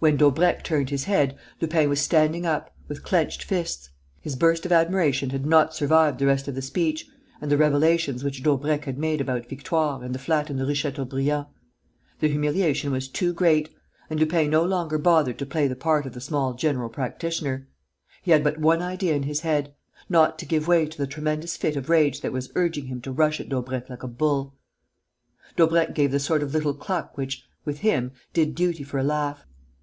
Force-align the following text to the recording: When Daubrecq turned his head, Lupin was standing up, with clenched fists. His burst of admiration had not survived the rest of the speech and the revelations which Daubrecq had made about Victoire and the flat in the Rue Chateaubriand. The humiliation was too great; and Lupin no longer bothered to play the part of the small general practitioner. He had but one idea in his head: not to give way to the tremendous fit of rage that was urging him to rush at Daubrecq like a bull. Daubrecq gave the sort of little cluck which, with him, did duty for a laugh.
When 0.00 0.16
Daubrecq 0.16 0.64
turned 0.64 0.90
his 0.90 1.04
head, 1.04 1.38
Lupin 1.60 1.88
was 1.88 2.00
standing 2.00 2.44
up, 2.44 2.74
with 2.88 3.04
clenched 3.04 3.44
fists. 3.44 3.90
His 4.20 4.34
burst 4.34 4.66
of 4.66 4.72
admiration 4.72 5.30
had 5.30 5.46
not 5.46 5.76
survived 5.76 6.18
the 6.18 6.26
rest 6.26 6.48
of 6.48 6.56
the 6.56 6.60
speech 6.62 7.06
and 7.40 7.48
the 7.52 7.56
revelations 7.56 8.24
which 8.24 8.42
Daubrecq 8.42 8.84
had 8.84 8.98
made 8.98 9.20
about 9.20 9.48
Victoire 9.48 10.02
and 10.02 10.12
the 10.12 10.18
flat 10.18 10.50
in 10.50 10.56
the 10.56 10.66
Rue 10.66 10.74
Chateaubriand. 10.74 11.46
The 12.18 12.26
humiliation 12.26 12.90
was 12.90 13.06
too 13.06 13.32
great; 13.32 13.72
and 14.10 14.18
Lupin 14.18 14.50
no 14.50 14.64
longer 14.64 14.98
bothered 14.98 15.38
to 15.38 15.46
play 15.46 15.68
the 15.68 15.76
part 15.76 16.04
of 16.04 16.14
the 16.14 16.20
small 16.20 16.54
general 16.54 16.88
practitioner. 16.88 17.68
He 18.22 18.32
had 18.32 18.42
but 18.42 18.58
one 18.58 18.82
idea 18.82 19.14
in 19.14 19.22
his 19.22 19.42
head: 19.42 19.72
not 20.08 20.36
to 20.40 20.46
give 20.46 20.66
way 20.66 20.84
to 20.86 20.98
the 20.98 21.06
tremendous 21.06 21.56
fit 21.56 21.76
of 21.76 21.88
rage 21.88 22.22
that 22.22 22.32
was 22.32 22.50
urging 22.56 22.86
him 22.86 23.00
to 23.02 23.12
rush 23.12 23.38
at 23.38 23.48
Daubrecq 23.48 23.88
like 23.88 24.02
a 24.02 24.08
bull. 24.08 24.56
Daubrecq 25.54 25.94
gave 25.94 26.10
the 26.10 26.18
sort 26.18 26.42
of 26.42 26.52
little 26.52 26.74
cluck 26.74 27.16
which, 27.16 27.44
with 27.64 27.78
him, 27.78 28.10
did 28.32 28.56
duty 28.56 28.82
for 28.82 28.98
a 28.98 29.04
laugh. 29.04 29.46